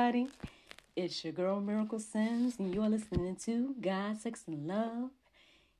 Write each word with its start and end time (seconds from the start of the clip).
Everybody. 0.00 0.32
It's 0.96 1.22
your 1.22 1.34
girl 1.34 1.60
Miracle 1.60 1.98
Sims, 1.98 2.58
and 2.58 2.74
you're 2.74 2.88
listening 2.88 3.36
to 3.44 3.74
God, 3.82 4.18
Sex, 4.18 4.44
and 4.46 4.66
Love, 4.66 5.10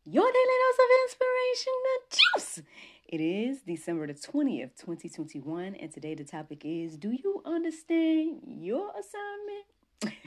your 0.05 0.31
daily 0.31 0.57
dose 0.61 0.79
of 0.79 0.91
inspiration, 1.05 1.73
the 1.85 2.17
juice. 2.17 2.63
It 3.09 3.21
is 3.23 3.63
December 3.63 4.09
the 4.09 4.13
20th, 4.13 4.77
2021, 4.79 5.75
and 5.75 5.91
today 5.91 6.15
the 6.15 6.25
topic 6.25 6.67
is 6.67 6.99
Do 6.99 7.13
you 7.13 7.41
understand 7.47 8.41
your 8.45 8.91
assignment? 8.91 10.19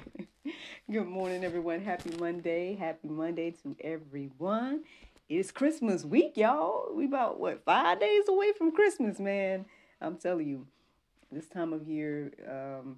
Good 0.91 1.07
morning, 1.07 1.44
everyone. 1.44 1.81
Happy 1.81 2.17
Monday. 2.17 2.75
Happy 2.75 3.07
Monday 3.07 3.52
to 3.61 3.75
everyone. 3.83 4.85
It's 5.30 5.52
Christmas 5.52 6.03
week, 6.03 6.35
y'all. 6.35 6.95
We 6.95 7.05
about, 7.05 7.39
what, 7.39 7.63
five 7.63 8.00
days 8.00 8.23
away 8.28 8.53
from 8.57 8.72
Christmas, 8.72 9.19
man. 9.19 9.66
I'm 10.02 10.17
telling 10.17 10.47
you 10.47 10.66
this 11.31 11.47
time 11.47 11.73
of 11.73 11.88
year 11.88 12.31
um, 12.50 12.97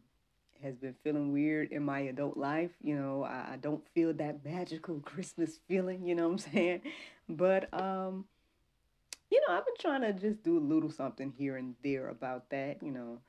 has 0.63 0.75
been 0.75 0.95
feeling 1.03 1.31
weird 1.31 1.71
in 1.71 1.83
my 1.83 1.99
adult 1.99 2.37
life. 2.37 2.71
You 2.81 2.95
know, 2.95 3.23
I, 3.23 3.53
I, 3.53 3.57
don't 3.61 3.83
feel 3.93 4.13
that 4.13 4.43
magical 4.43 4.99
Christmas 5.05 5.59
feeling, 5.67 6.05
you 6.05 6.15
know 6.15 6.27
what 6.27 6.45
I'm 6.45 6.53
saying? 6.53 6.81
But, 7.29 7.73
um, 7.73 8.25
you 9.29 9.41
know, 9.47 9.55
I've 9.55 9.65
been 9.65 9.75
trying 9.79 10.01
to 10.01 10.13
just 10.13 10.43
do 10.43 10.57
a 10.57 10.59
little 10.59 10.91
something 10.91 11.33
here 11.37 11.57
and 11.57 11.75
there 11.83 12.09
about 12.09 12.49
that, 12.51 12.81
you 12.81 12.91
know, 12.91 13.19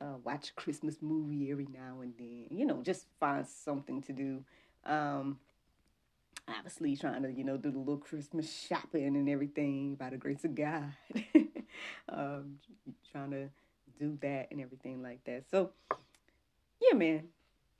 uh, 0.00 0.18
watch 0.24 0.50
a 0.50 0.52
Christmas 0.54 0.96
movie 1.00 1.50
every 1.50 1.68
now 1.72 2.00
and 2.02 2.12
then, 2.18 2.46
you 2.50 2.66
know, 2.66 2.82
just 2.82 3.06
find 3.18 3.46
something 3.46 4.02
to 4.02 4.12
do. 4.12 4.44
Um, 4.84 5.38
obviously 6.48 6.96
trying 6.96 7.22
to, 7.22 7.32
you 7.32 7.44
know, 7.44 7.56
do 7.56 7.70
the 7.70 7.78
little 7.78 7.96
Christmas 7.96 8.52
shopping 8.52 9.16
and 9.16 9.28
everything 9.28 9.94
by 9.94 10.10
the 10.10 10.16
grace 10.16 10.44
of 10.44 10.54
God. 10.54 10.92
um, 12.08 12.58
trying 13.10 13.30
to 13.30 13.48
do 13.98 14.18
that 14.20 14.48
and 14.50 14.60
everything 14.60 15.02
like 15.02 15.24
that. 15.24 15.44
So, 15.50 15.70
yeah, 16.80 16.96
man, 16.96 17.24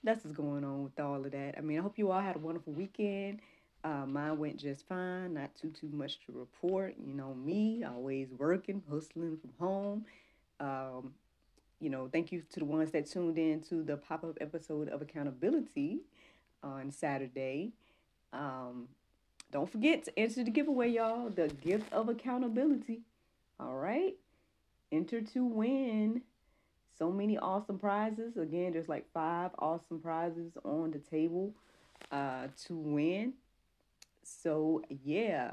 that's 0.02 0.24
what's 0.24 0.36
going 0.36 0.64
on 0.64 0.84
with 0.84 0.98
all 1.00 1.24
of 1.24 1.32
that. 1.32 1.54
I 1.56 1.60
mean, 1.60 1.78
I 1.78 1.82
hope 1.82 1.98
you 1.98 2.10
all 2.10 2.20
had 2.20 2.36
a 2.36 2.38
wonderful 2.38 2.72
weekend. 2.72 3.40
Uh, 3.84 4.06
mine 4.06 4.38
went 4.38 4.56
just 4.56 4.86
fine. 4.88 5.34
Not 5.34 5.54
too 5.54 5.70
too 5.70 5.88
much 5.92 6.18
to 6.26 6.32
report. 6.32 6.94
You 6.98 7.12
know 7.12 7.34
me, 7.34 7.84
always 7.84 8.28
working, 8.36 8.82
hustling 8.90 9.38
from 9.38 9.50
home. 9.58 10.04
Um, 10.58 11.12
you 11.80 11.90
know, 11.90 12.08
thank 12.10 12.32
you 12.32 12.42
to 12.50 12.60
the 12.60 12.64
ones 12.64 12.90
that 12.92 13.06
tuned 13.06 13.38
in 13.38 13.60
to 13.62 13.82
the 13.82 13.96
pop 13.96 14.24
up 14.24 14.38
episode 14.40 14.88
of 14.88 15.02
Accountability 15.02 16.00
on 16.62 16.90
Saturday. 16.90 17.72
Um, 18.32 18.88
don't 19.52 19.70
forget 19.70 20.04
to 20.04 20.18
enter 20.18 20.42
the 20.42 20.50
giveaway, 20.50 20.90
y'all. 20.90 21.28
The 21.28 21.48
gift 21.48 21.92
of 21.92 22.08
accountability. 22.08 23.02
All 23.60 23.76
right 23.76 24.16
enter 24.92 25.20
to 25.20 25.44
win 25.44 26.22
so 26.98 27.10
many 27.10 27.38
awesome 27.38 27.78
prizes. 27.78 28.36
Again, 28.36 28.72
there's 28.72 28.88
like 28.88 29.06
five 29.12 29.50
awesome 29.58 30.00
prizes 30.00 30.52
on 30.64 30.90
the 30.90 30.98
table 30.98 31.52
uh, 32.10 32.48
to 32.66 32.74
win. 32.74 33.34
So, 34.22 34.82
yeah, 35.04 35.52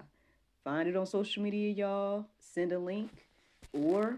find 0.63 0.87
it 0.87 0.95
on 0.95 1.05
social 1.05 1.43
media, 1.43 1.71
y'all. 1.71 2.25
Send 2.39 2.71
a 2.71 2.79
link, 2.79 3.11
or 3.71 4.17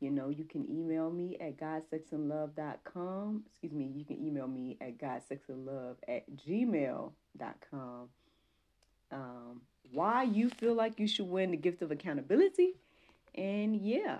you 0.00 0.10
know, 0.10 0.30
you 0.30 0.44
can 0.44 0.68
email 0.68 1.10
me 1.10 1.36
at 1.40 1.56
godsexandlove.com. 1.56 3.44
Excuse 3.46 3.72
me, 3.72 3.92
you 3.94 4.04
can 4.04 4.20
email 4.20 4.48
me 4.48 4.76
at 4.80 4.98
godsexandlove 4.98 5.94
at 6.08 6.24
gmail.com. 6.36 8.08
Um, 9.12 9.60
why 9.92 10.24
you 10.24 10.50
feel 10.50 10.74
like 10.74 10.98
you 10.98 11.06
should 11.06 11.28
win 11.28 11.52
the 11.52 11.56
gift 11.56 11.82
of 11.82 11.92
accountability 11.92 12.74
and 13.34 13.76
yeah, 13.76 14.18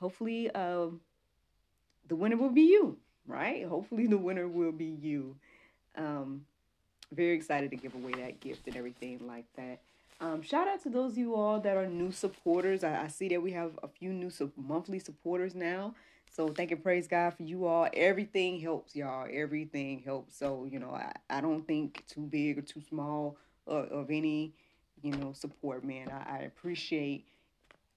hopefully 0.00 0.50
uh, 0.54 0.86
the 2.08 2.16
winner 2.16 2.36
will 2.36 2.50
be 2.50 2.62
you, 2.62 2.98
right? 3.26 3.64
Hopefully 3.66 4.06
the 4.06 4.18
winner 4.18 4.48
will 4.48 4.72
be 4.72 4.96
you. 5.00 5.36
Um, 5.96 6.44
very 7.12 7.36
excited 7.36 7.70
to 7.70 7.76
give 7.76 7.94
away 7.94 8.12
that 8.12 8.40
gift 8.40 8.66
and 8.66 8.76
everything 8.76 9.26
like 9.26 9.46
that. 9.56 9.80
Um, 10.20 10.42
shout 10.42 10.66
out 10.66 10.82
to 10.82 10.88
those 10.88 11.12
of 11.12 11.18
you 11.18 11.34
all 11.34 11.60
that 11.60 11.76
are 11.76 11.86
new 11.86 12.10
supporters. 12.10 12.82
I, 12.82 13.04
I 13.04 13.08
see 13.08 13.28
that 13.28 13.42
we 13.42 13.52
have 13.52 13.78
a 13.82 13.88
few 13.88 14.12
new 14.12 14.30
su- 14.30 14.52
monthly 14.56 14.98
supporters 14.98 15.54
now. 15.54 15.94
So 16.32 16.48
thank 16.48 16.70
and 16.70 16.82
praise 16.82 17.06
God 17.06 17.34
for 17.34 17.42
you 17.42 17.66
all. 17.66 17.88
Everything 17.94 18.60
helps, 18.60 18.96
y'all. 18.96 19.26
Everything 19.30 20.02
helps. 20.04 20.36
So, 20.36 20.66
you 20.70 20.78
know, 20.78 20.90
I, 20.90 21.12
I 21.30 21.40
don't 21.40 21.66
think 21.66 22.04
too 22.08 22.22
big 22.22 22.58
or 22.58 22.62
too 22.62 22.82
small 22.88 23.36
of, 23.66 23.86
of 23.86 24.10
any, 24.10 24.52
you 25.02 25.12
know, 25.12 25.32
support, 25.32 25.84
man. 25.84 26.10
I, 26.10 26.36
I 26.36 26.38
appreciate 26.40 27.26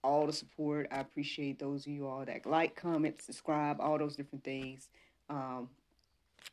all 0.03 0.25
the 0.25 0.33
support. 0.33 0.87
I 0.91 0.99
appreciate 0.99 1.59
those 1.59 1.85
of 1.85 1.91
you 1.91 2.07
all 2.07 2.25
that 2.25 2.45
like, 2.45 2.75
comment, 2.75 3.21
subscribe, 3.21 3.79
all 3.79 3.97
those 3.97 4.15
different 4.15 4.43
things. 4.43 4.89
Um, 5.29 5.69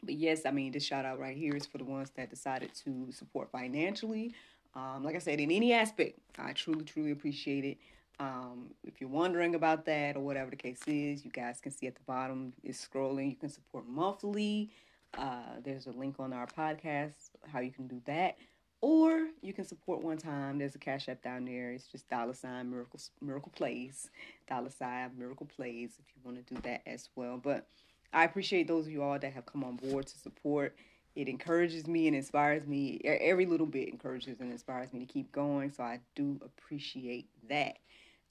but 0.03 0.15
yes, 0.15 0.47
I 0.47 0.51
mean, 0.51 0.73
this 0.73 0.85
shout 0.85 1.05
out 1.05 1.19
right 1.19 1.37
here 1.37 1.55
is 1.55 1.67
for 1.67 1.79
the 1.79 1.85
ones 1.85 2.11
that 2.17 2.31
decided 2.31 2.71
to 2.85 3.09
support 3.13 3.51
financially. 3.51 4.35
Um, 4.75 5.03
like 5.03 5.17
I 5.17 5.21
said, 5.21 5.41
in 5.41 5.51
any 5.51 5.73
aspect, 5.73 6.19
I 6.39 6.53
truly, 6.53 6.85
truly 6.85 7.11
appreciate 7.11 7.65
it. 7.65 7.79
Um, 8.19 8.71
if 8.85 9.01
you're 9.01 9.11
wondering 9.11 9.55
about 9.55 9.85
that 9.87 10.17
or 10.17 10.21
whatever 10.21 10.51
the 10.51 10.57
case 10.57 10.81
is, 10.87 11.25
you 11.25 11.31
guys 11.31 11.61
can 11.61 11.73
see 11.73 11.87
at 11.87 11.95
the 11.95 12.03
bottom 12.07 12.53
is 12.63 12.77
scrolling. 12.77 13.31
You 13.31 13.37
can 13.37 13.49
support 13.49 13.87
monthly. 13.87 14.71
Uh, 15.17 15.61
there's 15.65 15.87
a 15.87 15.93
link 15.93 16.17
on 16.19 16.33
our 16.33 16.47
podcast 16.47 17.31
how 17.47 17.61
you 17.61 17.71
can 17.71 17.87
do 17.87 18.01
that. 18.07 18.37
Or 18.81 19.29
you 19.43 19.53
can 19.53 19.65
support 19.65 20.03
one 20.03 20.19
time. 20.19 20.59
There's 20.59 20.75
a 20.75 20.79
cash 20.79 21.09
app 21.09 21.23
down 21.23 21.45
there. 21.45 21.73
It's 21.73 21.87
just 21.87 22.09
dollar 22.09 22.35
sign 22.35 22.71
miracle 22.71 23.01
miracle 23.21 23.53
plays. 23.55 24.11
Dollar 24.49 24.71
sign 24.71 25.13
miracle 25.19 25.47
plays 25.47 25.93
if 25.99 26.05
you 26.15 26.23
want 26.25 26.47
to 26.47 26.55
do 26.55 26.61
that 26.63 26.83
as 26.87 27.09
well. 27.17 27.39
But 27.43 27.67
I 28.13 28.25
appreciate 28.25 28.69
those 28.69 28.87
of 28.87 28.93
you 28.93 29.03
all 29.03 29.19
that 29.19 29.33
have 29.33 29.47
come 29.47 29.65
on 29.65 29.77
board 29.77 30.07
to 30.07 30.19
support. 30.19 30.77
It 31.15 31.29
encourages 31.29 31.87
me 31.87 32.07
and 32.07 32.15
inspires 32.15 32.67
me. 32.67 33.01
Every 33.05 33.47
little 33.47 33.67
bit 33.67 33.89
encourages 33.89 34.41
and 34.41 34.53
inspires 34.53 34.93
me 34.93 35.01
to 35.01 35.07
keep 35.07 35.33
going. 35.33 35.71
So 35.71 35.83
I 35.83 36.01
do 36.15 36.39
appreciate 36.45 37.29
that. 37.49 37.79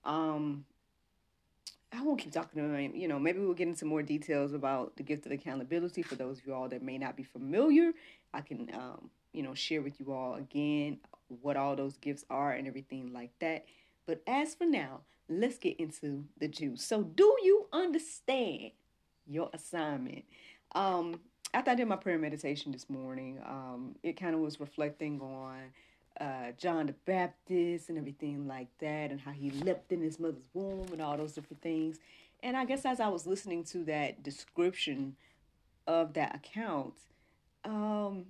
Um, 0.03 0.65
I 1.91 2.03
won't 2.03 2.19
keep 2.19 2.31
talking 2.31 2.61
to 2.61 2.75
him. 2.75 2.95
You 2.95 3.07
know, 3.07 3.17
maybe 3.17 3.39
we'll 3.39 3.53
get 3.53 3.67
into 3.67 3.85
more 3.85 4.03
details 4.03 4.53
about 4.53 4.95
the 4.97 5.03
gift 5.03 5.25
of 5.25 5.31
accountability 5.31 6.03
for 6.03 6.15
those 6.15 6.39
of 6.39 6.45
you 6.45 6.53
all 6.53 6.69
that 6.69 6.83
may 6.83 6.97
not 6.97 7.15
be 7.15 7.23
familiar. 7.23 7.91
I 8.33 8.41
can 8.41 8.69
um, 8.73 9.09
you 9.35 9.43
know, 9.43 9.53
share 9.53 9.81
with 9.81 9.99
you 9.99 10.11
all 10.11 10.35
again 10.35 10.97
what 11.41 11.57
all 11.57 11.75
those 11.75 11.97
gifts 11.97 12.25
are 12.29 12.53
and 12.53 12.67
everything 12.67 13.11
like 13.13 13.31
that. 13.39 13.65
But 14.05 14.21
as 14.27 14.55
for 14.55 14.65
now, 14.65 15.01
let's 15.27 15.57
get 15.57 15.79
into 15.79 16.25
the 16.39 16.47
juice. 16.47 16.83
So, 16.83 17.03
do 17.03 17.35
you 17.43 17.67
understand 17.73 18.71
your 19.27 19.49
assignment? 19.53 20.25
Um, 20.73 21.19
after 21.53 21.71
I 21.71 21.75
did 21.75 21.87
my 21.87 21.95
prayer 21.95 22.19
meditation 22.19 22.71
this 22.71 22.89
morning, 22.89 23.39
um, 23.45 23.95
it 24.03 24.19
kind 24.19 24.35
of 24.35 24.41
was 24.41 24.59
reflecting 24.59 25.21
on 25.21 25.57
uh, 26.19 26.51
John 26.57 26.87
the 26.87 26.93
Baptist 27.05 27.89
and 27.89 27.97
everything 27.97 28.47
like 28.47 28.67
that, 28.79 29.11
and 29.11 29.19
how 29.19 29.31
he 29.31 29.51
leapt 29.51 29.91
in 29.91 30.01
his 30.01 30.19
mother's 30.19 30.43
womb 30.53 30.87
and 30.91 31.01
all 31.01 31.17
those 31.17 31.33
different 31.33 31.61
things. 31.61 31.99
And 32.43 32.55
I 32.55 32.65
guess 32.65 32.85
as 32.85 32.99
I 32.99 33.07
was 33.07 33.25
listening 33.25 33.63
to 33.65 33.79
that 33.85 34.21
description 34.21 35.15
of 35.87 36.13
that 36.13 36.35
account, 36.35 36.93
um, 37.63 38.25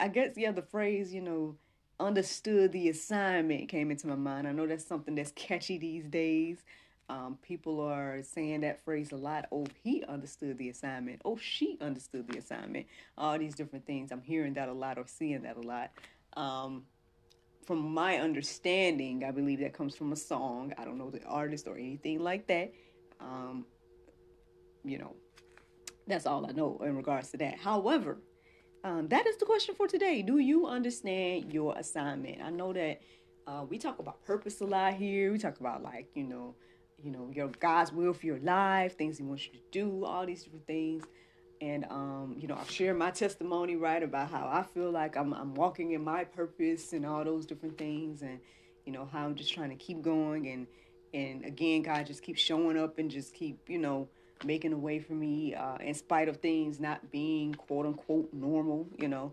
I 0.00 0.08
guess 0.08 0.34
yeah, 0.36 0.52
the 0.52 0.62
phrase 0.62 1.12
you 1.12 1.20
know 1.20 1.56
understood 2.00 2.72
the 2.72 2.88
assignment 2.88 3.68
came 3.68 3.90
into 3.90 4.06
my 4.06 4.14
mind. 4.14 4.46
I 4.46 4.52
know 4.52 4.66
that's 4.66 4.86
something 4.86 5.14
that's 5.14 5.32
catchy 5.32 5.78
these 5.78 6.04
days. 6.06 6.58
Um, 7.10 7.38
people 7.40 7.80
are 7.80 8.22
saying 8.22 8.60
that 8.60 8.84
phrase 8.84 9.12
a 9.12 9.16
lot. 9.16 9.46
Oh, 9.50 9.66
he 9.82 10.04
understood 10.04 10.58
the 10.58 10.68
assignment. 10.68 11.22
Oh, 11.24 11.36
she 11.36 11.78
understood 11.80 12.28
the 12.28 12.38
assignment. 12.38 12.86
All 13.16 13.38
these 13.38 13.54
different 13.54 13.86
things. 13.86 14.12
I'm 14.12 14.20
hearing 14.20 14.54
that 14.54 14.68
a 14.68 14.72
lot 14.72 14.98
or 14.98 15.06
seeing 15.06 15.42
that 15.42 15.56
a 15.56 15.60
lot. 15.60 15.90
Um, 16.36 16.84
from 17.64 17.92
my 17.92 18.18
understanding, 18.18 19.24
I 19.24 19.30
believe 19.30 19.60
that 19.60 19.72
comes 19.72 19.96
from 19.96 20.12
a 20.12 20.16
song. 20.16 20.74
I 20.78 20.84
don't 20.84 20.98
know 20.98 21.10
the 21.10 21.24
artist 21.24 21.66
or 21.66 21.76
anything 21.76 22.20
like 22.20 22.46
that. 22.48 22.72
Um, 23.20 23.64
you 24.84 24.98
know, 24.98 25.14
that's 26.06 26.26
all 26.26 26.46
I 26.46 26.52
know 26.52 26.80
in 26.84 26.94
regards 26.94 27.30
to 27.30 27.38
that. 27.38 27.58
However, 27.58 28.18
um, 28.84 29.08
that 29.08 29.26
is 29.26 29.36
the 29.36 29.44
question 29.44 29.74
for 29.74 29.86
today. 29.86 30.22
Do 30.22 30.38
you 30.38 30.66
understand 30.66 31.52
your 31.52 31.76
assignment? 31.76 32.40
I 32.42 32.50
know 32.50 32.72
that 32.72 33.00
uh, 33.46 33.64
we 33.68 33.78
talk 33.78 33.98
about 33.98 34.24
purpose 34.24 34.60
a 34.60 34.64
lot 34.64 34.94
here. 34.94 35.32
We 35.32 35.38
talk 35.38 35.58
about 35.60 35.82
like 35.82 36.08
you 36.14 36.24
know, 36.24 36.54
you 36.96 37.10
know, 37.10 37.30
your 37.32 37.48
God's 37.48 37.92
will 37.92 38.12
for 38.12 38.26
your 38.26 38.38
life, 38.38 38.96
things 38.96 39.18
He 39.18 39.24
wants 39.24 39.46
you 39.46 39.52
to 39.52 39.60
do, 39.72 40.04
all 40.04 40.26
these 40.26 40.44
different 40.44 40.66
things. 40.66 41.04
And 41.60 41.86
um, 41.90 42.36
you 42.38 42.46
know, 42.46 42.56
I've 42.56 42.70
shared 42.70 42.96
my 42.96 43.10
testimony 43.10 43.76
right 43.76 44.02
about 44.02 44.30
how 44.30 44.46
I 44.46 44.62
feel 44.62 44.90
like 44.90 45.16
I'm 45.16 45.32
I'm 45.32 45.54
walking 45.54 45.92
in 45.92 46.04
my 46.04 46.24
purpose 46.24 46.92
and 46.92 47.04
all 47.04 47.24
those 47.24 47.46
different 47.46 47.78
things, 47.78 48.22
and 48.22 48.38
you 48.86 48.92
know 48.92 49.08
how 49.10 49.24
I'm 49.24 49.34
just 49.34 49.52
trying 49.52 49.70
to 49.70 49.76
keep 49.76 50.02
going 50.02 50.48
and 50.48 50.66
and 51.14 51.44
again, 51.44 51.82
God 51.82 52.06
just 52.06 52.22
keeps 52.22 52.40
showing 52.40 52.78
up 52.78 52.98
and 52.98 53.10
just 53.10 53.34
keep 53.34 53.68
you 53.68 53.78
know 53.78 54.08
making 54.44 54.72
a 54.72 54.78
way 54.78 54.98
for 54.98 55.14
me 55.14 55.54
uh, 55.54 55.76
in 55.76 55.94
spite 55.94 56.28
of 56.28 56.38
things 56.38 56.80
not 56.80 57.10
being 57.10 57.54
quote 57.54 57.86
unquote 57.86 58.32
normal, 58.32 58.88
you 58.98 59.08
know, 59.08 59.32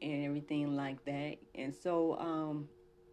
and 0.00 0.24
everything 0.24 0.76
like 0.76 1.04
that. 1.04 1.38
And 1.54 1.74
so, 1.74 2.18
um, 2.18 2.68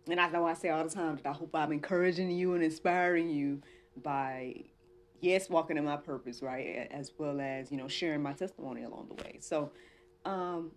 and 0.10 0.20
I 0.20 0.30
know 0.30 0.46
I 0.46 0.54
say 0.54 0.70
all 0.70 0.84
the 0.84 0.90
time 0.90 1.18
that 1.18 1.26
I 1.26 1.34
hope 1.34 1.56
I'm 1.56 1.72
encouraging 1.72 2.32
you 2.32 2.54
and 2.54 2.64
inspiring 2.64 3.30
you 3.30 3.62
by, 4.02 4.64
yes, 5.20 5.50
walking 5.50 5.78
in 5.78 5.86
my 5.86 5.98
purpose, 5.98 6.42
right, 6.42 6.88
as 6.92 7.12
well 7.18 7.40
as 7.40 7.72
you 7.72 7.78
know 7.78 7.88
sharing 7.88 8.22
my 8.22 8.34
testimony 8.34 8.84
along 8.84 9.10
the 9.10 9.24
way. 9.24 9.38
So, 9.40 9.72
um, 10.26 10.72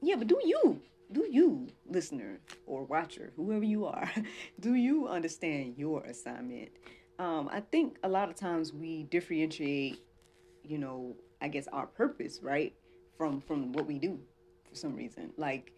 yeah, 0.00 0.16
but 0.16 0.26
do 0.26 0.40
you? 0.44 0.80
Do 1.10 1.26
you, 1.30 1.68
listener 1.86 2.40
or 2.66 2.84
watcher, 2.84 3.32
whoever 3.36 3.64
you 3.64 3.84
are, 3.84 4.10
do 4.60 4.74
you 4.74 5.08
understand 5.08 5.74
your 5.76 6.02
assignment? 6.04 6.70
Um, 7.18 7.48
I 7.52 7.60
think 7.60 7.98
a 8.02 8.08
lot 8.08 8.28
of 8.28 8.36
times 8.36 8.72
we 8.72 9.04
differentiate, 9.04 10.00
you 10.64 10.78
know, 10.78 11.16
I 11.40 11.48
guess 11.48 11.68
our 11.72 11.86
purpose, 11.86 12.40
right, 12.42 12.72
from 13.16 13.40
from 13.40 13.72
what 13.72 13.86
we 13.86 13.98
do 13.98 14.18
for 14.68 14.74
some 14.74 14.96
reason. 14.96 15.32
Like, 15.36 15.72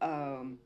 um, 0.00 0.58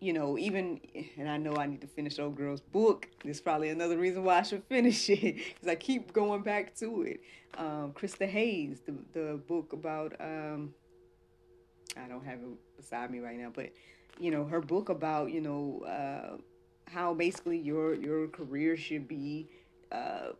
you 0.00 0.12
know, 0.12 0.36
even 0.38 0.80
and 1.16 1.28
I 1.28 1.36
know 1.36 1.56
I 1.56 1.66
need 1.66 1.80
to 1.82 1.86
finish 1.86 2.18
old 2.18 2.36
girl's 2.36 2.60
book. 2.60 3.08
There's 3.22 3.40
probably 3.40 3.68
another 3.68 3.96
reason 3.96 4.24
why 4.24 4.38
I 4.38 4.42
should 4.42 4.64
finish 4.68 5.08
it 5.08 5.36
because 5.36 5.68
I 5.68 5.76
keep 5.76 6.12
going 6.12 6.42
back 6.42 6.74
to 6.76 7.02
it. 7.02 7.20
Um, 7.56 7.92
Krista 7.92 8.28
Hayes, 8.28 8.80
the 8.84 8.94
the 9.12 9.40
book 9.46 9.72
about 9.72 10.14
um, 10.20 10.74
I 11.96 12.08
don't 12.08 12.24
have 12.24 12.40
it 12.40 12.76
beside 12.76 13.10
me 13.10 13.20
right 13.20 13.38
now, 13.38 13.52
but 13.54 13.70
you 14.18 14.30
know, 14.30 14.44
her 14.44 14.60
book 14.60 14.88
about 14.88 15.30
you 15.30 15.40
know. 15.40 15.84
Uh, 15.86 16.38
how 16.86 17.14
basically 17.14 17.58
your 17.58 17.94
your 17.94 18.28
career 18.28 18.76
should 18.76 19.08
be 19.08 19.48
uh 19.90 20.32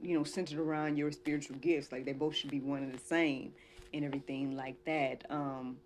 you 0.00 0.16
know 0.16 0.24
centered 0.24 0.58
around 0.58 0.96
your 0.96 1.10
spiritual 1.12 1.56
gifts. 1.56 1.92
Like 1.92 2.04
they 2.04 2.12
both 2.12 2.34
should 2.34 2.50
be 2.50 2.60
one 2.60 2.82
and 2.82 2.94
the 2.94 3.04
same 3.04 3.52
and 3.94 4.04
everything 4.04 4.56
like 4.56 4.84
that. 4.84 5.24
Um 5.30 5.76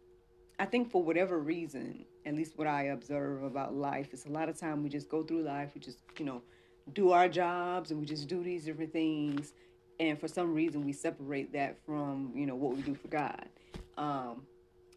i 0.58 0.66
think 0.66 0.90
for 0.90 1.02
whatever 1.02 1.38
reason 1.38 2.04
at 2.26 2.34
least 2.34 2.58
what 2.58 2.66
i 2.66 2.82
observe 2.82 3.44
about 3.44 3.74
life 3.74 4.12
is 4.12 4.26
a 4.26 4.28
lot 4.28 4.46
of 4.46 4.60
time 4.60 4.82
we 4.82 4.90
just 4.90 5.08
go 5.08 5.22
through 5.22 5.40
life 5.40 5.70
we 5.74 5.80
just 5.80 6.00
you 6.18 6.24
know 6.26 6.42
do 6.94 7.12
our 7.12 7.28
jobs 7.28 7.90
and 7.90 8.00
we 8.00 8.06
just 8.06 8.28
do 8.28 8.42
these 8.42 8.64
different 8.64 8.92
things. 8.92 9.52
And 9.98 10.18
for 10.18 10.28
some 10.28 10.54
reason 10.54 10.84
we 10.84 10.92
separate 10.92 11.52
that 11.52 11.78
from 11.84 12.32
you 12.34 12.46
know 12.46 12.54
what 12.54 12.74
we 12.74 12.82
do 12.82 12.94
for 12.94 13.08
god. 13.08 13.48
Um 13.96 14.42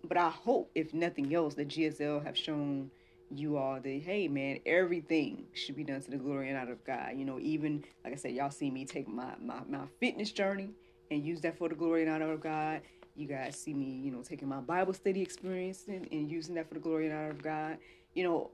but 0.05 0.17
i 0.17 0.29
hope 0.29 0.69
if 0.75 0.93
nothing 0.93 1.33
else 1.33 1.53
that 1.55 1.69
gsl 1.69 2.21
have 2.25 2.37
shown 2.37 2.91
you 3.37 3.57
all 3.57 3.79
that 3.79 4.01
hey 4.03 4.27
man 4.27 4.59
everything 4.65 5.45
should 5.53 5.75
be 5.75 5.83
done 5.83 6.01
to 6.01 6.11
the 6.11 6.17
glory 6.17 6.49
and 6.49 6.57
out 6.57 6.69
of 6.69 6.83
god. 6.85 7.13
You 7.15 7.25
know 7.25 7.39
even 7.39 7.83
like 8.03 8.13
i 8.13 8.15
said 8.15 8.31
y'all 8.31 8.51
see 8.51 8.69
me 8.69 8.85
take 8.85 9.07
my 9.07 9.33
my, 9.41 9.59
my 9.67 9.85
fitness 9.99 10.31
journey 10.31 10.69
and 11.11 11.23
use 11.25 11.41
that 11.41 11.57
for 11.57 11.69
the 11.69 11.75
glory 11.75 12.03
and 12.03 12.11
honor 12.11 12.31
of 12.31 12.41
god. 12.41 12.81
You 13.15 13.27
guys 13.27 13.55
see 13.55 13.73
me 13.73 14.01
you 14.03 14.11
know 14.11 14.21
taking 14.21 14.47
my 14.47 14.59
bible 14.59 14.93
study 14.93 15.21
experience 15.21 15.85
and, 15.87 16.07
and 16.11 16.29
using 16.29 16.55
that 16.55 16.67
for 16.67 16.75
the 16.75 16.79
glory 16.79 17.07
and 17.07 17.15
honor 17.15 17.31
of 17.31 17.41
god. 17.41 17.77
You 18.13 18.23
know 18.23 18.51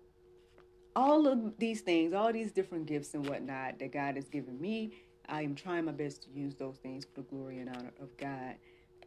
all 0.96 1.28
of 1.28 1.58
these 1.60 1.82
things 1.82 2.14
all 2.14 2.34
these 2.34 2.52
different 2.52 2.86
gifts 2.86 3.14
and 3.14 3.28
whatnot 3.30 3.78
that 3.80 3.92
god 3.92 4.16
has 4.16 4.28
given 4.28 4.60
me 4.60 4.92
i 5.28 5.42
am 5.42 5.54
trying 5.54 5.86
my 5.86 5.92
best 5.92 6.24
to 6.24 6.30
use 6.32 6.56
those 6.56 6.78
things 6.78 7.06
for 7.06 7.22
the 7.22 7.28
glory 7.28 7.60
and 7.60 7.70
honor 7.70 7.94
of 8.02 8.16
god. 8.18 8.56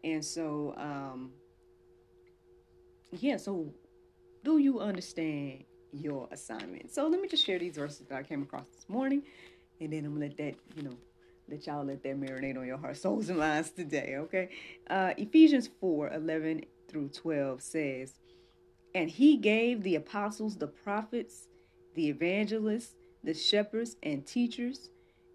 And 0.05 0.25
so 0.25 0.75
um 0.77 1.33
yeah 3.11 3.37
so 3.37 3.73
do 4.45 4.59
you 4.59 4.81
understand 4.81 5.65
your 5.93 6.29
assignment? 6.33 6.93
So 6.93 7.07
let 7.07 7.21
me 7.21 7.29
just 7.29 7.45
share 7.45 7.59
these 7.59 7.77
verses 7.77 8.07
that 8.09 8.17
I 8.17 8.23
came 8.23 8.43
across 8.43 8.67
this 8.75 8.89
morning, 8.89 9.23
and 9.81 9.93
then 9.93 10.05
I'm 10.05 10.15
gonna 10.15 10.27
let 10.27 10.37
that, 10.39 10.55
you 10.77 10.83
know, 10.83 10.97
let 11.49 11.67
y'all 11.67 11.85
let 11.85 12.03
that 12.03 12.21
marinate 12.21 12.57
on 12.59 12.67
your 12.67 12.79
heart, 12.79 12.97
souls, 12.99 13.29
and 13.29 13.39
minds 13.39 13.71
today, 13.71 14.17
okay? 14.19 14.49
Uh, 14.89 15.15
Ephesians 15.17 15.69
4 15.81 16.13
11 16.13 16.63
through 16.89 17.09
12 17.09 17.63
says, 17.63 18.15
And 18.95 19.11
he 19.11 19.37
gave 19.37 19.83
the 19.83 19.97
apostles, 19.97 20.57
the 20.57 20.67
prophets, 20.67 21.49
the 21.95 22.09
evangelists, 22.09 22.95
the 23.23 23.35
shepherds, 23.35 23.97
and 24.03 24.27
teachers 24.27 24.91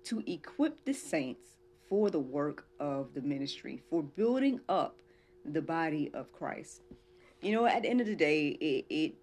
to 0.05 0.23
equip 0.25 0.83
the 0.85 0.93
saints 0.93 1.57
for 1.89 2.09
the 2.09 2.19
work 2.19 2.65
of 2.79 3.13
the 3.13 3.21
ministry, 3.21 3.81
for 3.89 4.03
building 4.03 4.59
up 4.67 4.97
the 5.45 5.61
body 5.61 6.11
of 6.13 6.31
Christ 6.33 6.81
you 7.41 7.53
know, 7.53 7.65
at 7.65 7.83
the 7.83 7.89
end 7.89 8.01
of 8.01 8.07
the 8.07 8.15
day, 8.15 8.49
it, 8.49 8.85
it 8.89 9.15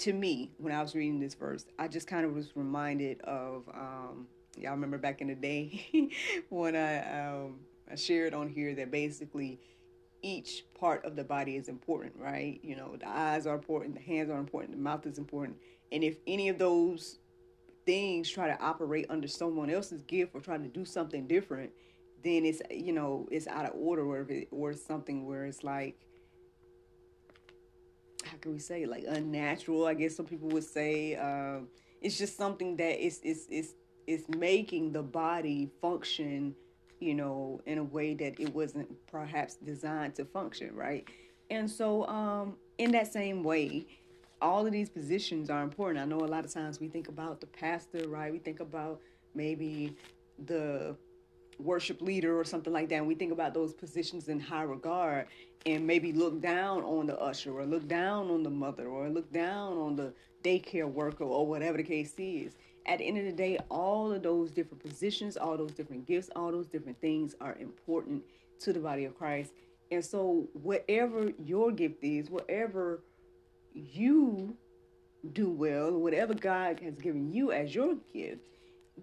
to 0.00 0.12
me 0.12 0.52
when 0.58 0.72
I 0.72 0.80
was 0.80 0.94
reading 0.94 1.20
this 1.20 1.34
verse, 1.34 1.66
I 1.78 1.88
just 1.88 2.06
kind 2.06 2.24
of 2.24 2.32
was 2.32 2.56
reminded 2.56 3.20
of 3.22 3.68
um, 3.72 4.26
y'all 4.56 4.72
remember 4.72 4.98
back 4.98 5.20
in 5.20 5.28
the 5.28 5.34
day 5.34 6.10
when 6.48 6.74
I 6.74 7.28
um, 7.28 7.60
I 7.90 7.96
shared 7.96 8.34
on 8.34 8.48
here 8.48 8.74
that 8.74 8.90
basically 8.90 9.60
each 10.22 10.64
part 10.78 11.04
of 11.04 11.16
the 11.16 11.24
body 11.24 11.56
is 11.56 11.68
important, 11.68 12.14
right? 12.16 12.60
You 12.62 12.76
know, 12.76 12.96
the 12.96 13.08
eyes 13.08 13.46
are 13.46 13.54
important, 13.54 13.94
the 13.94 14.00
hands 14.00 14.30
are 14.30 14.38
important, 14.38 14.72
the 14.72 14.82
mouth 14.82 15.06
is 15.06 15.18
important, 15.18 15.56
and 15.92 16.02
if 16.02 16.16
any 16.26 16.48
of 16.48 16.58
those 16.58 17.18
things 17.86 18.30
try 18.30 18.46
to 18.46 18.60
operate 18.62 19.06
under 19.08 19.26
someone 19.26 19.70
else's 19.70 20.02
gift 20.02 20.34
or 20.34 20.40
try 20.40 20.56
to 20.56 20.68
do 20.68 20.84
something 20.84 21.26
different, 21.26 21.70
then 22.22 22.44
it's 22.44 22.60
you 22.70 22.92
know 22.92 23.28
it's 23.30 23.46
out 23.46 23.66
of 23.66 23.72
order 23.74 24.02
or 24.02 24.20
if 24.20 24.30
it, 24.30 24.48
or 24.50 24.72
something 24.72 25.26
where 25.26 25.44
it's 25.44 25.64
like 25.64 25.98
how 28.30 28.36
can 28.38 28.52
we 28.52 28.58
say 28.58 28.86
like 28.86 29.04
unnatural 29.08 29.86
i 29.86 29.94
guess 29.94 30.16
some 30.16 30.26
people 30.26 30.48
would 30.48 30.64
say 30.64 31.16
um, 31.16 31.68
it's 32.00 32.16
just 32.16 32.36
something 32.36 32.76
that 32.76 33.04
is 33.04 33.20
is 33.22 33.46
is 33.50 33.74
is 34.06 34.24
making 34.28 34.92
the 34.92 35.02
body 35.02 35.70
function 35.80 36.54
you 37.00 37.14
know 37.14 37.60
in 37.66 37.78
a 37.78 37.84
way 37.84 38.14
that 38.14 38.38
it 38.40 38.54
wasn't 38.54 38.88
perhaps 39.06 39.56
designed 39.56 40.14
to 40.14 40.24
function 40.24 40.74
right? 40.74 41.06
And 41.50 41.70
so 41.70 42.06
um 42.06 42.56
in 42.78 42.92
that 42.92 43.12
same 43.12 43.42
way 43.42 43.86
all 44.42 44.66
of 44.66 44.72
these 44.72 44.88
positions 44.88 45.50
are 45.50 45.62
important. 45.62 45.98
I 45.98 46.06
know 46.06 46.24
a 46.24 46.26
lot 46.26 46.46
of 46.46 46.52
times 46.52 46.80
we 46.80 46.88
think 46.88 47.08
about 47.08 47.40
the 47.40 47.46
pastor 47.46 48.08
right? 48.08 48.32
We 48.32 48.38
think 48.38 48.60
about 48.60 49.00
maybe 49.34 49.96
the 50.46 50.96
worship 51.58 52.00
leader 52.00 52.38
or 52.38 52.44
something 52.44 52.72
like 52.72 52.88
that. 52.88 52.96
And 52.96 53.06
we 53.06 53.14
think 53.14 53.32
about 53.32 53.52
those 53.52 53.74
positions 53.74 54.28
in 54.28 54.40
high 54.40 54.62
regard 54.62 55.26
and 55.66 55.86
maybe 55.86 56.12
look 56.12 56.40
down 56.40 56.82
on 56.82 57.06
the 57.06 57.18
usher 57.18 57.58
or 57.58 57.64
look 57.64 57.86
down 57.86 58.30
on 58.30 58.42
the 58.42 58.50
mother 58.50 58.86
or 58.86 59.08
look 59.08 59.30
down 59.32 59.76
on 59.76 59.96
the 59.96 60.12
daycare 60.42 60.90
worker 60.90 61.24
or 61.24 61.46
whatever 61.46 61.76
the 61.76 61.82
case 61.82 62.14
is. 62.18 62.56
At 62.86 62.98
the 62.98 63.04
end 63.06 63.18
of 63.18 63.24
the 63.24 63.32
day 63.32 63.58
all 63.68 64.12
of 64.12 64.22
those 64.22 64.50
different 64.50 64.82
positions 64.82 65.36
all 65.36 65.56
those 65.56 65.72
different 65.72 66.06
gifts 66.06 66.30
all 66.34 66.50
those 66.50 66.66
different 66.66 67.00
things 67.00 67.34
are 67.40 67.56
important 67.56 68.22
to 68.60 68.72
the 68.72 68.80
body 68.80 69.04
of 69.04 69.16
christ. 69.16 69.52
And 69.90 70.04
so 70.04 70.48
whatever 70.54 71.30
your 71.44 71.72
gift 71.72 72.02
is 72.02 72.30
whatever 72.30 73.02
you 73.74 74.56
do 75.32 75.50
well 75.50 75.92
whatever 75.92 76.32
god 76.32 76.80
has 76.80 76.94
given 76.96 77.30
you 77.30 77.52
as 77.52 77.74
your 77.74 77.94
gift 78.12 78.40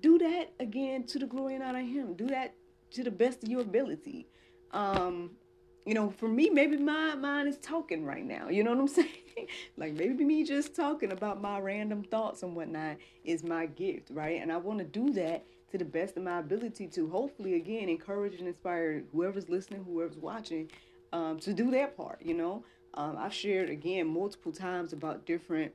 do 0.01 0.17
that 0.17 0.51
again 0.59 1.03
to 1.05 1.19
the 1.19 1.25
glory 1.25 1.55
and 1.55 1.63
honor 1.63 1.79
of 1.79 1.87
him. 1.87 2.13
Do 2.13 2.27
that 2.27 2.53
to 2.91 3.03
the 3.03 3.11
best 3.11 3.43
of 3.43 3.49
your 3.49 3.61
ability. 3.61 4.27
Um 4.71 5.31
you 5.87 5.93
know, 5.93 6.09
for 6.09 6.27
me, 6.27 6.49
maybe 6.49 6.75
my 6.75 7.15
mind 7.15 7.47
is 7.47 7.57
talking 7.59 8.03
right 8.03 8.25
now. 8.25 8.49
You 8.49 8.61
know 8.65 8.71
what 8.71 8.79
I'm 8.79 8.87
saying? 8.89 9.47
like 9.77 9.93
maybe 9.93 10.25
me 10.25 10.43
just 10.43 10.75
talking 10.75 11.13
about 11.13 11.41
my 11.41 11.59
random 11.59 12.03
thoughts 12.03 12.43
and 12.43 12.55
whatnot 12.55 12.97
is 13.23 13.41
my 13.41 13.67
gift, 13.67 14.09
right? 14.11 14.41
And 14.41 14.51
I 14.51 14.57
want 14.57 14.79
to 14.79 14.85
do 14.85 15.13
that 15.13 15.45
to 15.71 15.77
the 15.77 15.85
best 15.85 16.17
of 16.17 16.23
my 16.23 16.39
ability 16.39 16.87
to 16.87 17.09
hopefully 17.09 17.55
again 17.55 17.87
encourage 17.87 18.37
and 18.37 18.49
inspire 18.49 19.03
whoever's 19.13 19.47
listening, 19.47 19.85
whoever's 19.85 20.17
watching, 20.17 20.69
um, 21.13 21.39
to 21.39 21.53
do 21.53 21.71
their 21.71 21.87
part. 21.87 22.21
You 22.21 22.33
know, 22.33 22.65
um, 22.95 23.15
I've 23.17 23.33
shared 23.33 23.69
again 23.69 24.07
multiple 24.07 24.51
times 24.51 24.91
about 24.91 25.25
different, 25.25 25.71